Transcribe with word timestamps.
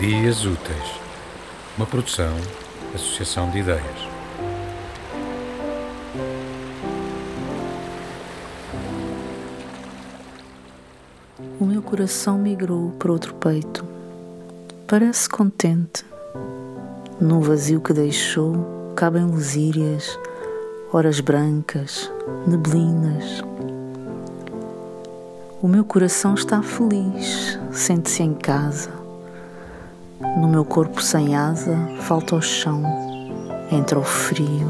Dias 0.00 0.46
Úteis, 0.46 0.98
uma 1.76 1.84
produção, 1.84 2.34
associação 2.94 3.50
de 3.50 3.58
ideias. 3.58 4.08
O 11.60 11.66
meu 11.66 11.82
coração 11.82 12.38
migrou 12.38 12.92
para 12.92 13.12
outro 13.12 13.34
peito. 13.34 13.84
Parece 14.88 15.28
contente. 15.28 16.02
No 17.20 17.42
vazio 17.42 17.82
que 17.82 17.92
deixou, 17.92 18.94
cabem 18.96 19.26
lusírias, 19.26 20.18
horas 20.90 21.20
brancas, 21.20 22.10
neblinas. 22.46 23.44
O 25.60 25.68
meu 25.68 25.84
coração 25.84 26.32
está 26.32 26.62
feliz, 26.62 27.58
sente-se 27.70 28.22
em 28.22 28.32
casa. 28.32 28.99
No 30.20 30.46
meu 30.46 30.66
corpo 30.66 31.00
sem 31.00 31.34
asa, 31.34 31.74
falta 32.00 32.36
o 32.36 32.42
chão, 32.42 32.82
entra 33.72 33.98
o 33.98 34.04
frio. 34.04 34.68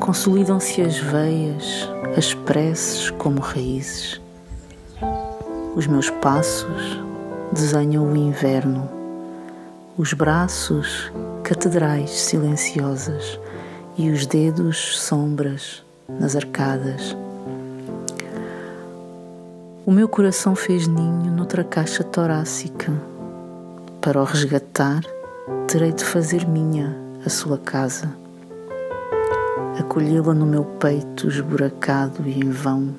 Consolidam-se 0.00 0.80
as 0.80 0.96
veias, 0.96 1.86
as 2.16 2.32
preces 2.32 3.10
como 3.10 3.40
raízes. 3.40 4.18
Os 5.74 5.86
meus 5.86 6.08
passos 6.08 6.98
desenham 7.52 8.10
o 8.10 8.16
inverno, 8.16 8.88
os 9.98 10.14
braços, 10.14 11.12
catedrais 11.42 12.10
silenciosas 12.10 13.38
e 13.98 14.08
os 14.08 14.24
dedos, 14.24 14.98
sombras 14.98 15.84
nas 16.08 16.34
arcadas. 16.34 17.14
O 19.84 19.92
meu 19.92 20.08
coração 20.08 20.56
fez 20.56 20.88
ninho 20.88 21.30
noutra 21.30 21.62
caixa 21.62 22.02
torácica 22.02 22.94
para 24.06 24.20
o 24.20 24.24
resgatar, 24.24 25.00
terei 25.66 25.90
de 25.92 26.04
fazer 26.04 26.46
minha 26.46 26.96
a 27.26 27.28
sua 27.28 27.58
casa, 27.58 28.08
acolhê-la 29.80 30.32
no 30.32 30.46
meu 30.46 30.64
peito 30.64 31.26
esburacado 31.26 32.22
e 32.24 32.38
em 32.38 32.48
vão, 32.48 32.94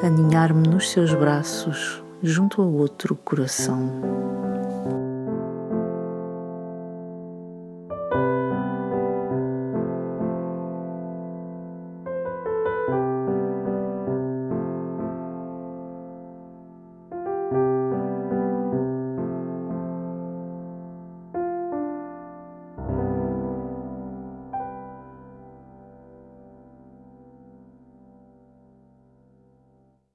aninhar-me 0.00 0.68
nos 0.68 0.92
seus 0.92 1.12
braços 1.12 2.00
junto 2.22 2.62
ao 2.62 2.72
outro 2.72 3.16
coração. 3.16 4.43